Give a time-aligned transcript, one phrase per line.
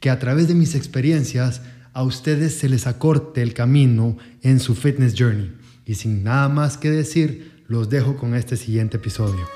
[0.00, 1.60] que a través de mis experiencias
[1.92, 5.54] a ustedes se les acorte el camino en su fitness journey.
[5.84, 9.46] Y sin nada más que decir, los dejo con este siguiente episodio.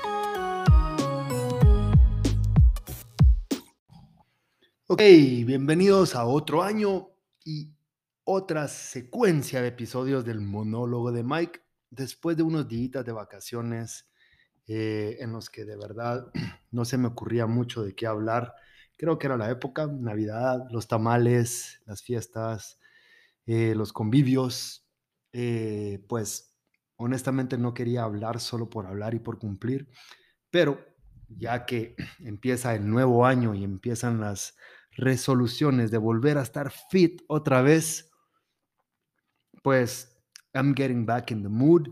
[4.85, 7.09] Ok, bienvenidos a otro año
[7.43, 7.71] y
[8.23, 14.05] otra secuencia de episodios del monólogo de Mike después de unos días de vacaciones
[14.67, 16.27] eh, en los que de verdad
[16.71, 18.53] no se me ocurría mucho de qué hablar
[18.97, 22.79] creo que era la época, Navidad, los tamales, las fiestas,
[23.45, 24.87] eh, los convivios,
[25.33, 26.55] eh, pues
[26.97, 29.89] honestamente no quería hablar solo por hablar y por cumplir,
[30.49, 30.79] pero
[31.27, 34.55] ya que empieza el nuevo año y empiezan las
[34.91, 38.11] resoluciones de volver a estar fit otra vez,
[39.61, 40.17] pues
[40.53, 41.89] I'm getting back in the mood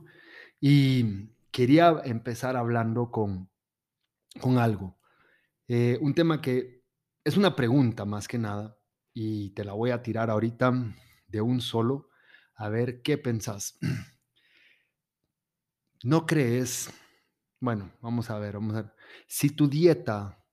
[0.59, 3.49] y quería empezar hablando con,
[4.39, 4.97] con algo.
[5.67, 6.72] Eh, un tema que
[7.23, 8.77] es una pregunta más que nada
[9.13, 10.73] y te la voy a tirar ahorita
[11.27, 12.09] de un solo
[12.55, 13.79] a ver qué pensás.
[16.03, 16.89] ¿No crees?
[17.59, 18.93] Bueno, vamos a ver, vamos a ver.
[19.25, 20.45] Si tu dieta,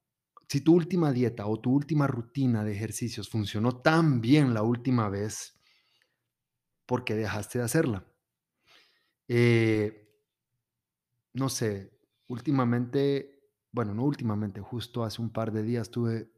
[0.49, 5.09] si tu última dieta o tu última rutina de ejercicios funcionó tan bien la última
[5.09, 5.59] vez,
[6.87, 8.07] ¿por qué dejaste de hacerla?
[9.27, 10.09] Eh,
[11.35, 11.99] no sé,
[12.29, 13.41] últimamente,
[13.73, 16.31] bueno, no últimamente, justo hace un par de días tuve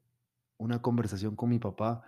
[0.62, 2.02] una conversación con mi papá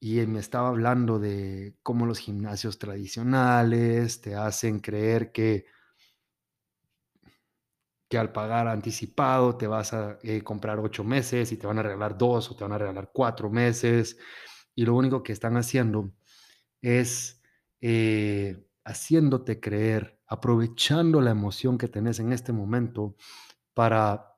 [0.00, 5.66] y él me estaba hablando de cómo los gimnasios tradicionales te hacen creer que,
[8.08, 11.82] que al pagar anticipado te vas a eh, comprar ocho meses y te van a
[11.82, 14.18] regalar dos o te van a regalar cuatro meses
[14.74, 16.12] y lo único que están haciendo
[16.82, 17.42] es
[17.80, 23.16] eh, haciéndote creer, aprovechando la emoción que tenés en este momento
[23.74, 24.32] para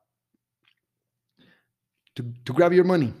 [2.43, 3.13] to grab your money,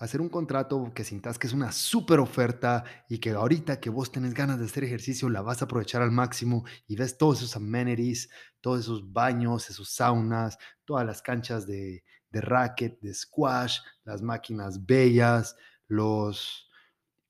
[0.00, 4.10] hacer un contrato que sintas que es una súper oferta y que ahorita que vos
[4.10, 7.54] tenés ganas de hacer ejercicio la vas a aprovechar al máximo y ves todos esos
[7.56, 8.30] amenities,
[8.62, 10.56] todos esos baños, esos saunas,
[10.86, 15.54] todas las canchas de, de racket, de squash, las máquinas bellas,
[15.86, 16.70] los,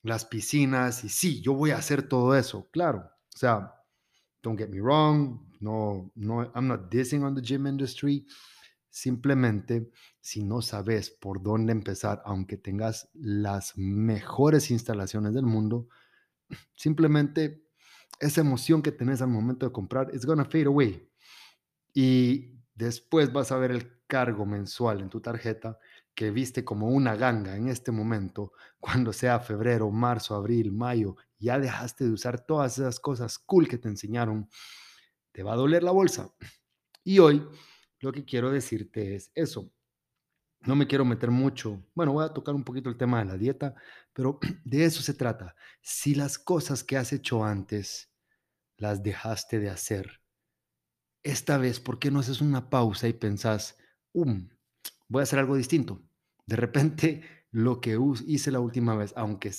[0.02, 3.10] las piscinas y sí, yo voy a hacer todo eso, claro.
[3.34, 3.74] O sea,
[4.42, 8.24] don't get me wrong, no, no, I'm not dissing on the gym industry,
[8.90, 9.88] Simplemente,
[10.20, 15.88] si no sabes por dónde empezar, aunque tengas las mejores instalaciones del mundo,
[16.74, 17.64] simplemente
[18.18, 21.10] esa emoción que tenés al momento de comprar es gonna fade away.
[21.94, 25.78] Y después vas a ver el cargo mensual en tu tarjeta
[26.14, 31.58] que viste como una ganga en este momento, cuando sea febrero, marzo, abril, mayo, ya
[31.58, 34.48] dejaste de usar todas esas cosas cool que te enseñaron,
[35.32, 36.34] te va a doler la bolsa.
[37.02, 37.48] Y hoy
[38.00, 39.72] lo que quiero decirte es eso.
[40.66, 41.82] No me quiero meter mucho.
[41.94, 43.74] Bueno, voy a tocar un poquito el tema de la dieta,
[44.12, 45.54] pero de eso se trata.
[45.80, 48.12] Si las cosas que has hecho antes
[48.76, 50.20] las dejaste de hacer,
[51.22, 53.76] esta vez, ¿por qué no haces una pausa y pensás,
[54.12, 54.48] um,
[55.08, 56.02] voy a hacer algo distinto?
[56.46, 57.22] De repente,
[57.52, 59.50] lo que hice la última vez, aunque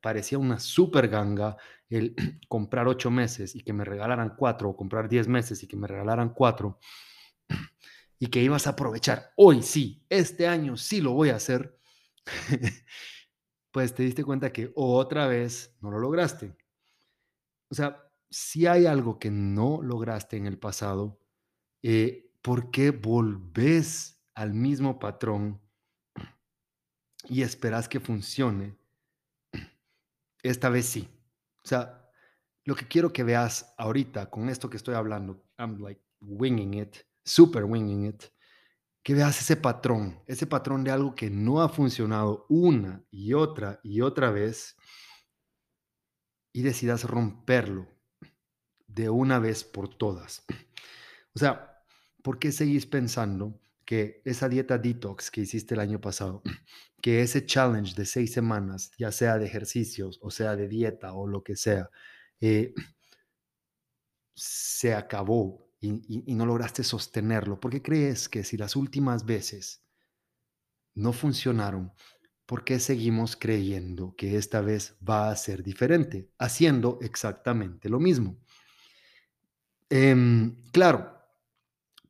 [0.00, 1.56] parecía una super ganga,
[1.88, 2.14] el
[2.48, 5.86] comprar ocho meses y que me regalaran cuatro, o comprar diez meses y que me
[5.86, 6.78] regalaran cuatro,
[8.18, 11.78] y que ibas a aprovechar hoy sí, este año sí lo voy a hacer,
[13.70, 16.56] pues te diste cuenta que otra vez no lo lograste.
[17.68, 21.20] O sea, si hay algo que no lograste en el pasado,
[21.82, 25.60] eh, ¿por qué volvés al mismo patrón
[27.28, 28.76] y esperas que funcione?
[30.42, 31.08] Esta vez sí.
[31.64, 32.08] O sea,
[32.64, 36.96] lo que quiero que veas ahorita con esto que estoy hablando, I'm like winging it,
[37.26, 38.24] super winging it,
[39.02, 43.80] que veas ese patrón, ese patrón de algo que no ha funcionado una y otra
[43.82, 44.76] y otra vez
[46.52, 47.86] y decidas romperlo
[48.86, 50.44] de una vez por todas.
[51.34, 51.84] O sea,
[52.22, 56.42] ¿por qué seguís pensando que esa dieta detox que hiciste el año pasado,
[57.02, 61.26] que ese challenge de seis semanas, ya sea de ejercicios o sea de dieta o
[61.26, 61.90] lo que sea,
[62.40, 62.72] eh,
[64.34, 67.60] se acabó y, no lograste sostenerlo?
[67.60, 69.84] ¿Por qué crees que si las últimas veces
[70.94, 71.92] no funcionaron,
[72.46, 78.38] ¿por qué seguimos creyendo que esta vez va a ser diferente, haciendo exactamente lo mismo?
[79.88, 81.16] Em, claro,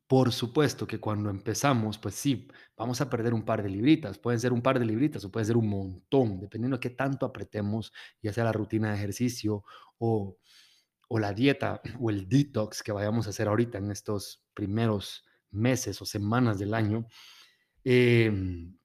[0.07, 2.47] por supuesto que cuando empezamos, pues sí,
[2.77, 4.17] vamos a perder un par de libritas.
[4.17, 7.25] Pueden ser un par de libritas o puede ser un montón, dependiendo de qué tanto
[7.25, 7.91] apretemos,
[8.21, 9.65] ya sea la rutina de ejercicio
[9.97, 10.37] o,
[11.07, 16.01] o la dieta o el detox que vayamos a hacer ahorita en estos primeros meses
[16.01, 17.07] o semanas del año.
[17.83, 18.77] Em,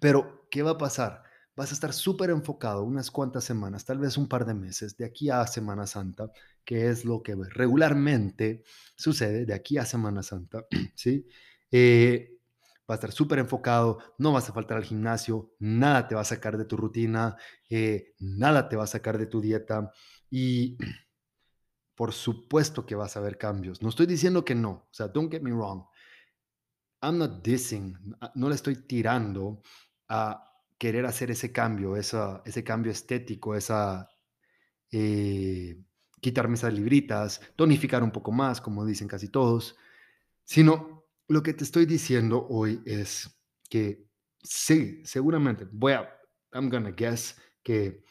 [0.00, 1.22] pero, ¿qué va a pasar?
[1.56, 5.06] Vas a estar súper enfocado unas cuantas semanas, tal vez un par de meses, de
[5.06, 6.30] aquí a Semana Santa,
[6.64, 8.62] que es lo que regularmente
[8.94, 11.26] sucede de aquí a Semana Santa, ¿sí?
[11.70, 12.35] Eh,
[12.88, 16.24] va a estar súper enfocado, no vas a faltar al gimnasio, nada te va a
[16.24, 17.36] sacar de tu rutina,
[17.68, 19.92] eh, nada te va a sacar de tu dieta
[20.30, 20.76] y
[21.94, 23.82] por supuesto que vas a ver cambios.
[23.82, 25.84] No estoy diciendo que no, o sea, don't get me wrong.
[27.02, 27.96] I'm not dissing,
[28.34, 29.62] no le estoy tirando
[30.08, 30.42] a
[30.78, 34.08] querer hacer ese cambio, esa, ese cambio estético, esa,
[34.90, 35.82] eh,
[36.20, 39.76] quitarme esas libritas, tonificar un poco más, como dicen casi todos,
[40.44, 40.95] sino
[41.28, 43.28] lo que te estoy diciendo hoy es
[43.68, 44.06] que
[44.42, 46.08] sí, seguramente, voy a,
[46.52, 48.02] I'm gonna guess que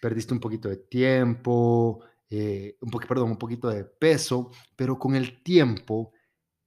[0.00, 5.42] perdiste un poquito de tiempo, eh, un perdón, un poquito de peso, pero con el
[5.42, 6.12] tiempo,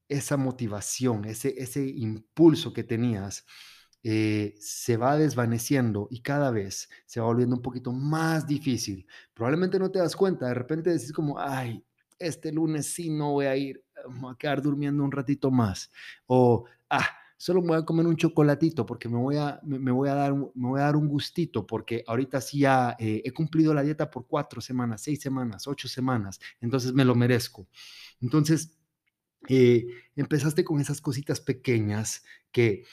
[0.10, 3.46] esa motivación, ese, ese impulso que tenías,
[4.04, 9.08] eh, se va desvaneciendo y cada vez se va volviendo un poquito más difícil.
[9.34, 11.84] Probablemente no te das cuenta, de repente decís como, ay,
[12.20, 15.92] este lunes sí no voy a ir, me voy a quedar durmiendo un ratito más.
[16.28, 17.08] O, ah,
[17.38, 20.34] solo me voy a comer un chocolatito porque me voy a, me, voy a, dar,
[20.34, 24.10] me voy a dar un gustito porque ahorita sí ya eh, he cumplido la dieta
[24.10, 27.68] por cuatro semanas, seis semanas, ocho semanas, entonces me lo merezco.
[28.22, 28.78] Entonces,
[29.50, 32.86] eh, empezaste con esas cositas pequeñas que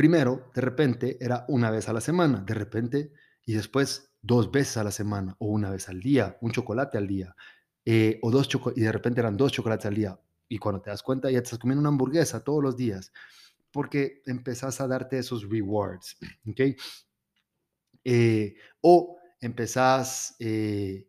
[0.00, 3.12] Primero, de repente, era una vez a la semana, de repente,
[3.44, 7.06] y después dos veces a la semana, o una vez al día, un chocolate al
[7.06, 7.36] día,
[7.84, 10.18] eh, o dos y de repente eran dos chocolates al día.
[10.50, 13.12] Y cuando te das cuenta, ya estás comiendo una hamburguesa todos los días,
[13.70, 16.18] porque empezás a darte esos rewards,
[16.50, 16.60] ¿ok?
[18.04, 21.08] Eh, o empezás eh,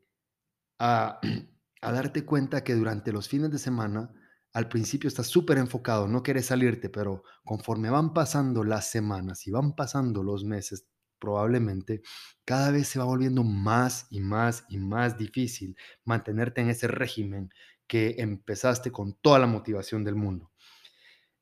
[0.80, 1.20] a,
[1.82, 4.14] a darte cuenta que durante los fines de semana
[4.54, 9.52] al principio estás súper enfocado, no quieres salirte, pero conforme van pasando las semanas y
[9.52, 10.86] van pasando los meses,
[11.21, 12.01] probablemente
[12.44, 17.50] cada vez se va volviendo más y más y más difícil mantenerte en ese régimen
[17.88, 20.51] que empezaste con toda la motivación del mundo.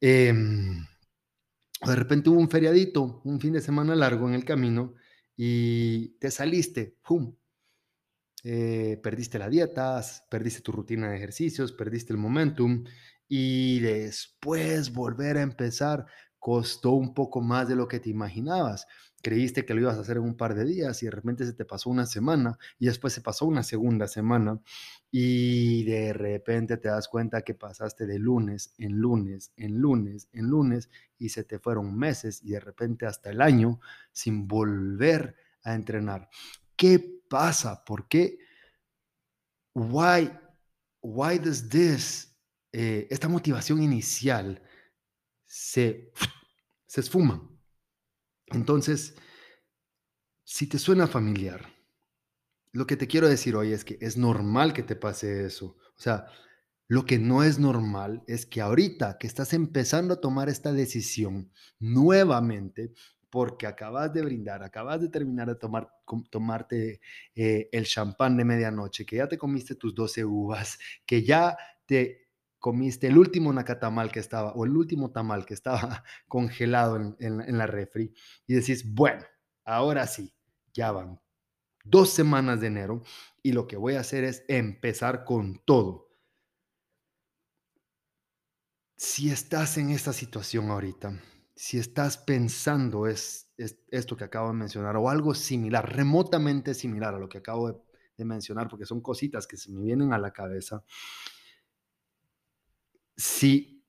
[0.01, 0.85] Em,
[1.85, 4.95] de repente hubo un feriadito, un fin de semana largo en el camino
[5.35, 7.35] y te saliste, ¡pum!
[8.43, 12.85] Eh, perdiste la dieta, perdiste tu rutina de ejercicios, perdiste el momentum
[13.27, 16.05] y después volver a empezar
[16.39, 18.87] costó un poco más de lo que te imaginabas.
[19.21, 21.53] Creíste que lo ibas a hacer en un par de días y de repente se
[21.53, 24.61] te pasó una semana y después se pasó una segunda semana
[25.11, 30.47] y de repente te das cuenta que pasaste de lunes en lunes, en lunes, en
[30.47, 33.81] lunes y se te fueron meses y de repente hasta el año
[34.11, 36.29] sin volver a entrenar.
[36.75, 37.83] ¿Qué pasa?
[37.83, 38.39] ¿Por qué?
[39.73, 40.31] Why,
[41.01, 42.35] why does this,
[42.71, 44.61] eh, esta motivación inicial
[45.45, 46.11] se,
[46.85, 47.48] se esfuma?
[48.51, 49.15] Entonces,
[50.43, 51.67] si te suena familiar,
[52.71, 55.77] lo que te quiero decir hoy es que es normal que te pase eso.
[55.77, 56.27] O sea,
[56.87, 61.51] lo que no es normal es que ahorita que estás empezando a tomar esta decisión
[61.79, 62.93] nuevamente,
[63.29, 65.87] porque acabas de brindar, acabas de terminar de tomar,
[66.31, 66.99] tomarte
[67.35, 72.28] eh, el champán de medianoche, que ya te comiste tus 12 uvas, que ya te
[72.59, 77.65] comiste el último nacatamal que estaba, o el último tamal que estaba congelado en, la
[77.65, 78.13] refri,
[78.45, 79.23] y decís, bueno,
[79.65, 80.33] ahora sí,
[80.73, 81.19] ya van
[81.83, 83.01] dos semanas de enero
[83.41, 86.09] y lo que voy a hacer es empezar con todo.
[88.95, 91.19] Si estás en esta situación ahorita,
[91.55, 97.19] si estás pensando es, esto que acabo de mencionar o algo similar, remotamente similar a
[97.19, 97.85] lo que acabo
[98.17, 100.83] de mencionar, porque son cositas que se me vienen a la cabeza,
[103.19, 103.85] si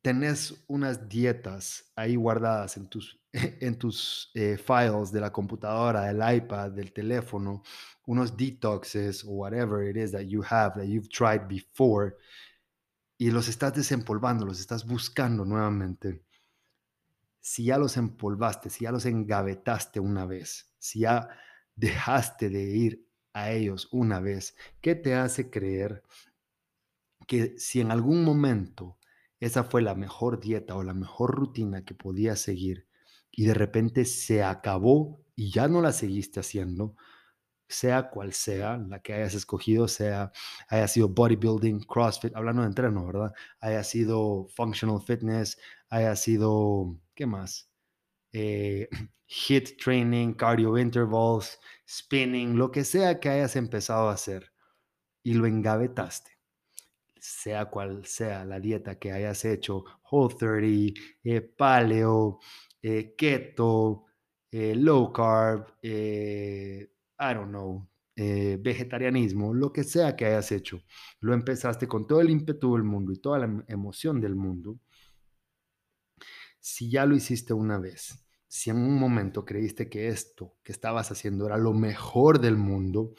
[0.00, 6.36] tenés unas dietas ahí guardadas en tus, en tus eh, files de la computadora, del
[6.36, 7.62] iPad, del teléfono,
[8.06, 12.16] unos detoxes o whatever it is that you have, that you've tried before,
[13.18, 16.24] y los estás desempolvando, los estás buscando nuevamente
[17.42, 21.28] si ya los empolvaste, si ya los engavetaste una vez, si ya
[21.76, 26.02] dejaste de ir a ellos una vez, ¿qué te hace creer
[27.26, 28.98] que si en algún momento
[29.40, 32.86] esa fue la mejor dieta o la mejor rutina que podías seguir,
[33.32, 36.96] y de repente se acabó y ya no la seguiste haciendo,
[37.68, 40.32] sea cual sea la que hayas escogido, sea
[40.68, 43.32] haya sido bodybuilding, CrossFit, hablando de entreno, ¿verdad?
[43.60, 47.70] Haya sido functional fitness, haya sido, ¿qué más?
[48.32, 48.88] Eh,
[49.26, 54.52] hit training, cardio intervals, spinning, lo que sea que hayas empezado a hacer
[55.24, 56.41] y lo engavetaste
[57.22, 62.40] sea cual sea la dieta que hayas hecho, Whole 30, eh, paleo,
[62.82, 64.06] eh, keto,
[64.50, 66.88] eh, low carb, I
[67.18, 70.82] don't know, vegetarianismo, lo que sea que hayas hecho,
[71.20, 74.80] lo empezaste con todo el ímpetu del mundo y toda la em, emoción del mundo.
[76.60, 81.10] Si ya lo hiciste una vez, si en un momento creíste que esto que estabas
[81.12, 83.14] haciendo era lo mejor del mundo,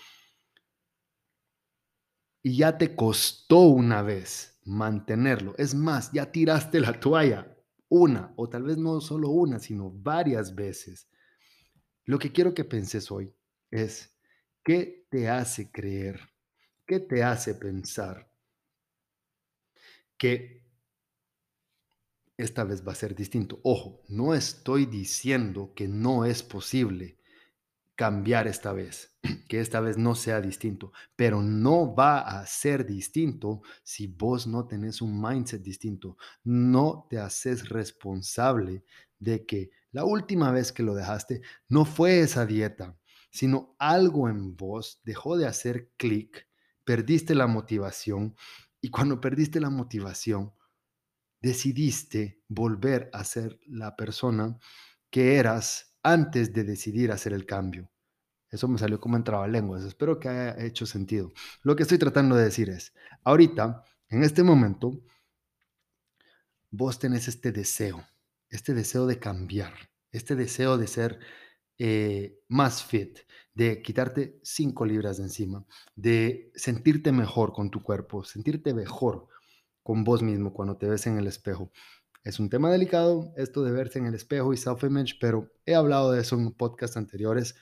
[2.43, 5.55] y ya te costó una vez mantenerlo.
[5.57, 7.57] Es más, ya tiraste la toalla
[7.87, 11.07] una o tal vez no solo una, sino varias veces.
[12.05, 13.33] Lo que quiero que penses hoy
[13.71, 14.13] es,
[14.63, 16.19] ¿qué te hace creer?
[16.85, 18.29] ¿Qué te hace pensar
[20.17, 20.65] que
[22.35, 23.61] esta vez va a ser distinto?
[23.63, 27.17] Ojo, no estoy diciendo que no es posible
[27.95, 29.15] cambiar esta vez,
[29.47, 34.67] que esta vez no sea distinto, pero no va a ser distinto si vos no
[34.67, 38.83] tenés un mindset distinto, no te haces responsable
[39.19, 42.97] de que la última vez que lo dejaste no fue esa dieta,
[43.29, 46.47] sino algo en vos dejó de hacer clic,
[46.83, 48.35] perdiste la motivación
[48.81, 50.53] y cuando perdiste la motivación,
[51.41, 54.57] decidiste volver a ser la persona
[55.09, 57.89] que eras antes de decidir hacer el cambio.
[58.49, 59.83] Eso me salió como entraba lenguas.
[59.83, 61.31] Espero que haya hecho sentido.
[61.63, 62.93] Lo que estoy tratando de decir es,
[63.23, 65.01] ahorita, en este momento,
[66.69, 68.05] vos tenés este deseo,
[68.49, 69.73] este deseo de cambiar,
[70.11, 71.19] este deseo de ser
[71.79, 73.19] eh, más fit,
[73.55, 79.27] de quitarte cinco libras de encima, de sentirte mejor con tu cuerpo, sentirte mejor
[79.81, 81.71] con vos mismo cuando te ves en el espejo.
[82.23, 86.13] Es un tema delicado esto de verse en el espejo y self-image, pero he hablado
[86.13, 87.55] de eso en podcasts anteriores,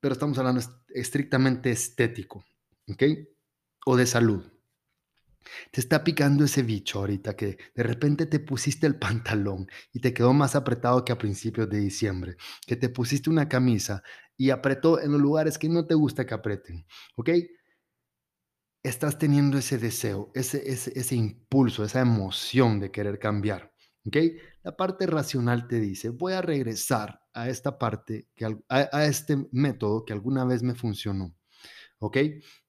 [0.00, 2.44] pero estamos hablando estrictamente estético,
[2.88, 3.02] ¿ok?
[3.84, 4.44] O de salud.
[5.70, 10.14] Te está picando ese bicho ahorita que de repente te pusiste el pantalón y te
[10.14, 12.36] quedó más apretado que a principios de diciembre,
[12.66, 14.02] que te pusiste una camisa
[14.38, 16.86] y apretó en los lugares que no te gusta que apreten,
[17.16, 17.30] ¿ok?
[18.84, 23.72] Estás teniendo ese deseo, ese, ese, impulso, esa emoción de querer cambiar.
[24.06, 24.16] ¿ok?
[24.62, 30.04] La parte racional te dice, voy a regresar a esta parte, que, a, este método
[30.04, 31.34] que alguna vez me funcionó.
[31.98, 32.18] ¿Ok?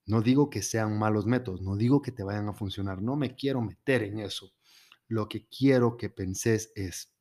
[0.05, 3.36] No digo que sean malos métodos, no digo que te vayan a funcionar, no me
[3.36, 4.53] quiero meter en eso.
[5.07, 7.13] Lo que quiero que penses es,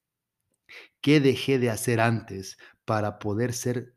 [1.00, 3.96] ¿qué dejé de hacer antes para poder ser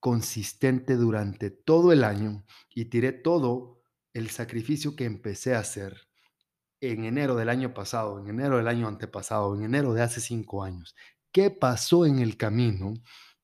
[0.00, 3.83] consistente durante todo el año y tiré todo
[4.14, 6.08] el sacrificio que empecé a hacer
[6.80, 10.62] en enero del año pasado, en enero del año antepasado, en enero de hace cinco
[10.62, 10.94] años.
[11.32, 12.94] ¿Qué pasó en el camino?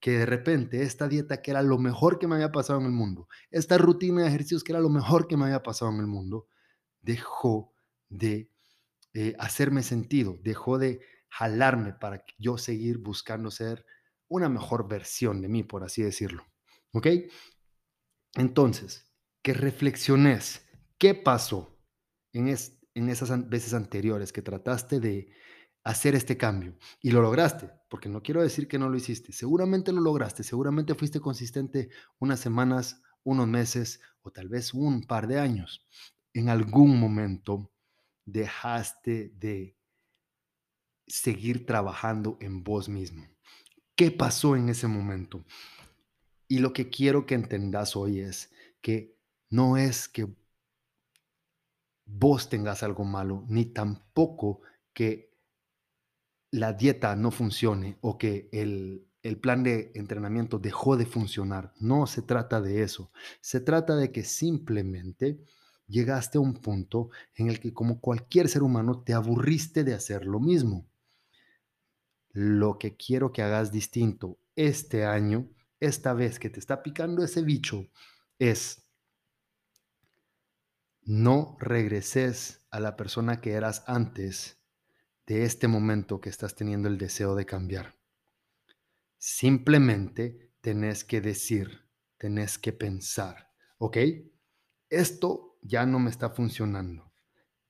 [0.01, 2.93] Que de repente esta dieta que era lo mejor que me había pasado en el
[2.93, 6.07] mundo, esta rutina de ejercicios que era lo mejor que me había pasado en el
[6.07, 6.47] mundo,
[7.03, 7.75] dejó
[8.09, 8.51] de
[9.13, 13.85] eh, hacerme sentido, dejó de jalarme para yo seguir buscando ser
[14.29, 16.47] una mejor versión de mí, por así decirlo.
[16.93, 17.07] ¿Ok?
[18.35, 19.10] Entonces,
[19.43, 20.67] que reflexiones
[20.99, 21.79] qué pasó
[22.33, 22.55] en,
[22.95, 25.33] en esas veces anteriores que trataste de
[25.83, 29.93] hacer este cambio y lo lograste, porque no quiero decir que no lo hiciste, seguramente
[29.93, 35.39] lo lograste, seguramente fuiste consistente unas semanas, unos meses o tal vez un par de
[35.39, 35.87] años.
[36.33, 37.73] En algún momento
[38.25, 39.77] dejaste de
[41.07, 43.27] seguir trabajando en vos mismo.
[43.97, 45.45] ¿Qué pasó en ese momento?
[46.47, 49.20] Y lo que quiero que entendas hoy es que
[49.51, 50.29] no es que
[52.07, 55.31] vos tengas algo malo, ni tampoco que
[56.53, 59.07] la dieta no funcione o que el,
[59.41, 61.73] plan de entrenamiento dejó de funcionar.
[61.79, 63.13] No se trata de eso.
[63.41, 65.45] Se trata de que simplemente
[65.87, 70.25] llegaste a un punto en el que como cualquier ser humano te aburriste de hacer
[70.25, 70.89] lo mismo.
[72.33, 75.49] Lo que quiero que hagas distinto este año,
[75.81, 77.89] esta vez que te está picando ese bicho,
[78.39, 78.90] es
[81.03, 84.59] no regreses a la persona que eras antes
[85.27, 87.97] de este momento que estás teniendo el deseo de cambiar.
[89.19, 93.99] Simplemente tenés que decir, tenés que pensar, ¿ok?
[94.89, 97.13] Esto ya no me está funcionando.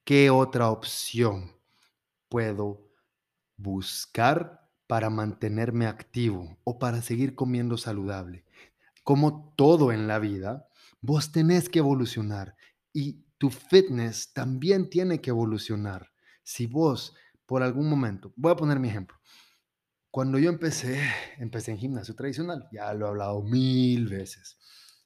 [0.05, 1.61] ¿Qué otra opción
[2.29, 2.91] puedo
[3.57, 8.45] buscar para mantenerme activo o para seguir comiendo saludable.
[9.05, 10.69] Como todo en la vida,
[11.01, 12.57] vos tenés que evolucionar
[12.93, 16.11] y tu fitness también tiene que evolucionar.
[16.43, 17.15] Si vos,
[17.47, 19.19] por algún momento, voy a poner mi ejemplo.
[20.11, 21.01] Cuando yo empecé,
[21.39, 24.59] empecé en gimnasio tradicional, ya lo he hablado mil veces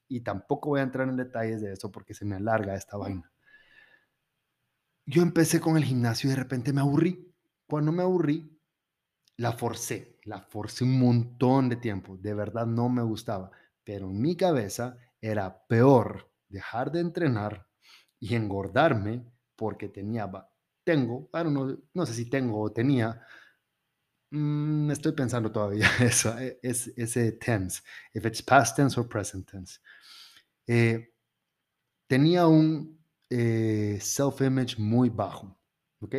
[0.09, 3.31] y tampoco voy a entrar en detalles de eso porque se me alarga esta vaina.
[5.07, 7.35] Yo empecé con el gimnasio y de repente me aburrí.
[7.67, 8.59] Cuando me aburrí,
[9.37, 12.17] la forcé, la forcé un montón de tiempo.
[12.17, 13.51] De verdad no me gustaba,
[13.83, 17.67] pero en mi cabeza era peor dejar de entrenar
[18.25, 19.23] y engordarme
[19.55, 20.31] porque tenía,
[20.83, 23.21] tengo, no, no sé si tengo o tenía,
[24.31, 27.83] mm, estoy pensando todavía eso, e, es, ese tense,
[28.15, 29.79] if it's past tense or present tense.
[30.67, 31.13] Eh,
[32.07, 35.59] tenía un eh, self-image muy bajo,
[36.01, 36.15] ¿ok?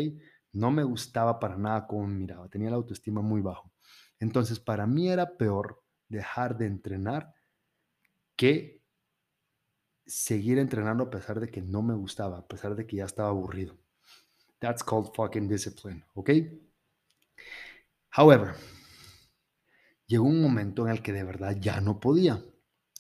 [0.54, 3.74] No me gustaba para nada cómo miraba, tenía la autoestima muy bajo.
[4.20, 7.34] Entonces, para mí era peor dejar de entrenar
[8.36, 8.85] que
[10.06, 13.30] seguir entrenando a pesar de que no me gustaba, a pesar de que ya estaba
[13.30, 13.78] aburrido.
[14.60, 16.30] That's called fucking discipline, ¿ok?
[18.16, 18.56] However,
[20.08, 22.44] llegó un momento en el que de verdad ya no podía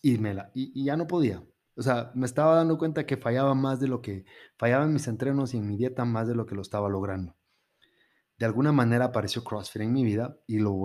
[0.01, 1.43] y, me la, y, ya no podía.
[1.75, 4.25] O sea, me estaba dando cuenta que fallaba más de lo que
[4.57, 7.35] fallaba en mis entrenos y en mi dieta más de lo que lo estaba logrando.
[8.37, 10.75] De alguna manera apareció CrossFit en mi vida y lo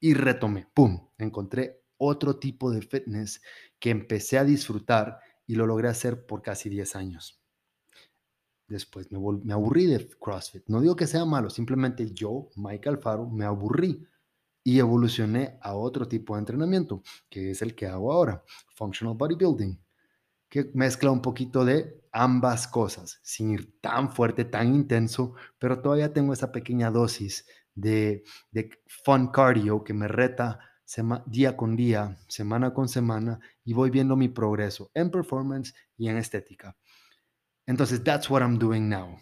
[0.00, 0.68] y retomé.
[0.74, 1.08] ¡Pum!
[1.18, 3.40] Encontré otro tipo de fitness
[3.78, 7.40] que empecé a disfrutar y lo logré hacer por casi 10 años.
[8.68, 10.64] Después me, me aburrí de CrossFit.
[10.66, 14.06] No digo que sea malo, simplemente yo, Mike Alfaro, me aburrí
[14.64, 18.42] y evolucioné a otro tipo de entrenamiento, que es el que hago ahora,
[18.74, 19.80] Functional Bodybuilding,
[20.48, 26.12] que mezcla un poquito de ambas cosas, sin ir tan fuerte, tan intenso, pero todavía
[26.12, 30.58] tengo esa pequeña dosis de, de fun cardio que me reta
[31.26, 36.16] día con día, semana con semana, y voy viendo mi progreso en performance y en
[36.16, 36.76] estética.
[37.66, 39.18] Entonces, that's what I'm doing now.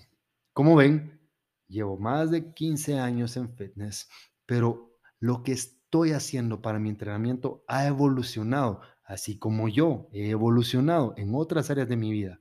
[0.53, 1.21] Como ven,
[1.67, 4.09] llevo más de 15 años en fitness,
[4.47, 11.15] pero lo que estoy haciendo para mi entrenamiento ha evolucionado, así como yo he evolucionado
[11.17, 12.41] en otras áreas de mi vida.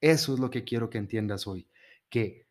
[0.00, 1.68] Eso es lo que quiero que entiendas hoy,
[2.08, 2.45] que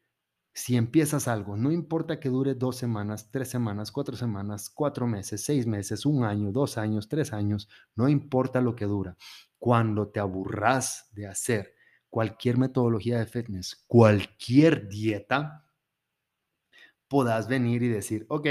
[0.56, 5.44] si empiezas algo, no importa que dure dos semanas, tres semanas, cuatro semanas, cuatro meses,
[5.44, 9.18] seis meses, un año, dos años, tres años, no importa lo que dura.
[9.60, 11.76] Cuando te aburras de hacer
[12.10, 15.70] cualquier metodología de fitness, cualquier dieta,
[17.10, 18.48] podás venir y decir, ok,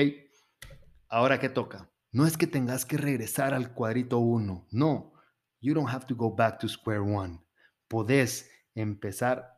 [1.09, 1.91] ahora qué toca.
[2.13, 5.15] No es que tengas que regresar al cuadrito uno, no.
[5.59, 7.41] You don't have to go back to square one.
[7.89, 9.54] Podés empezar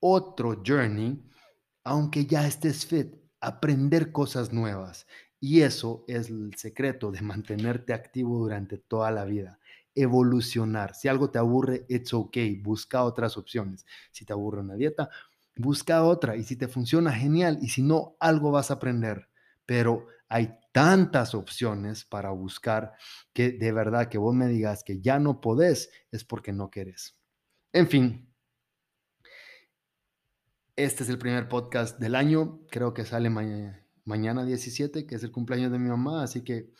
[0.00, 1.22] otro journey,
[1.84, 5.06] aunque ya estés fit, aprender cosas nuevas.
[5.40, 9.58] Y eso es el secreto de mantenerte activo durante toda la vida.
[9.94, 10.94] Evolucionar.
[10.94, 12.56] Si algo te aburre, it's okay.
[12.56, 13.86] Busca otras opciones.
[14.10, 15.08] Si te aburre una dieta,
[15.56, 16.36] busca otra.
[16.36, 17.58] Y si te funciona, genial.
[17.62, 19.28] Y si no, algo vas a aprender.
[19.64, 22.92] Pero hay tantas opciones para buscar
[23.32, 27.16] que de verdad que vos me digas que ya no podés es porque no querés.
[27.72, 28.27] En fin,
[30.78, 32.60] este es el primer podcast del año.
[32.70, 36.22] Creo que sale mañana 17, que es el cumpleaños de mi mamá.
[36.22, 36.70] Así que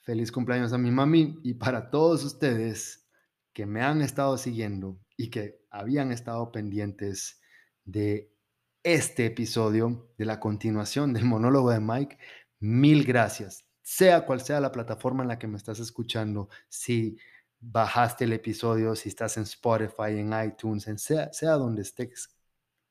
[0.00, 1.38] feliz cumpleaños a mi mami.
[1.44, 3.06] Y para todos ustedes
[3.52, 7.40] que me han estado siguiendo y que habían estado pendientes
[7.84, 8.34] de
[8.82, 12.18] este episodio, de la continuación del monólogo de Mike,
[12.58, 13.68] mil gracias.
[13.82, 17.18] Sea cual sea la plataforma en la que me estás escuchando, si
[17.60, 22.35] bajaste el episodio, si estás en Spotify, en iTunes, en sea, sea donde estés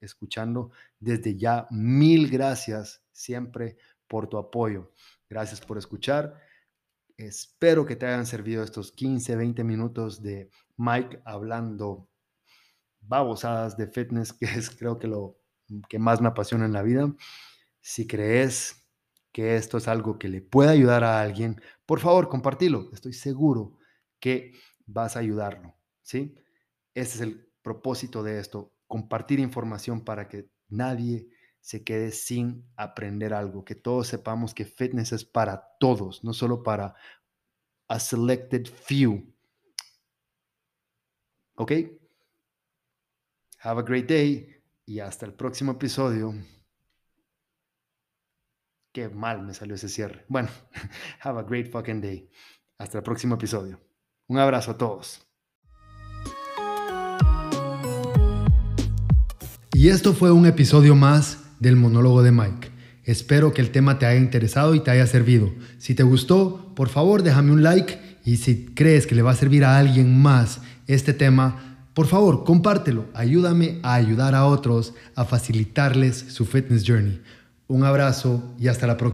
[0.02, 1.68] escuchando desde ya.
[1.72, 3.78] Mil gracias siempre
[4.08, 4.92] por tu apoyo.
[5.30, 6.40] Gracias por escuchar.
[7.18, 12.10] Espero que te hayan servido estos 15, 20 minutos de Mike hablando
[13.02, 15.38] babosadas de fitness, que es creo que lo
[15.90, 17.14] que más me apasiona en la vida.
[17.82, 18.88] Si crees
[19.32, 22.90] que esto es algo que le puede ayudar a alguien, por favor, compartilo.
[22.94, 23.78] Estoy seguro
[24.20, 24.54] que
[24.86, 26.36] vas a ayudarlo, ¿sí?
[26.94, 31.28] Este es el propósito de esto, compartir información para que nadie
[31.62, 36.62] se quede sin aprender algo, que todos sepamos que fitness es para todos, no solo
[36.62, 36.94] para
[37.88, 39.34] a selected few.
[41.56, 41.72] ¿Ok?
[43.62, 46.34] Have a great day y hasta el próximo episodio.
[48.92, 50.24] Qué mal me salió ese cierre.
[50.30, 50.50] Bueno,
[51.22, 52.30] have a great fucking day.
[52.78, 53.82] Hasta el próximo episodio.
[54.28, 55.25] Un abrazo a todos.
[59.86, 62.72] Y esto fue un episodio más del monólogo de Mike.
[63.04, 65.54] Espero que el tema te haya interesado y te haya servido.
[65.78, 69.36] Si te gustó, por favor déjame un like y si crees que le va a
[69.36, 73.06] servir a alguien más este tema, por favor compártelo.
[73.14, 77.22] Ayúdame a ayudar a otros a facilitarles su fitness journey.
[77.68, 79.04] Un abrazo y hasta la próxima.